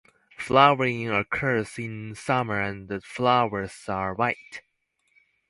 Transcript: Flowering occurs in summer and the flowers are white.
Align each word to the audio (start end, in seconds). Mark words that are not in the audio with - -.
Flowering 0.35 1.11
occurs 1.11 1.77
in 1.77 2.15
summer 2.15 2.59
and 2.59 2.87
the 2.87 3.01
flowers 3.01 3.87
are 3.87 4.15
white. 4.15 4.63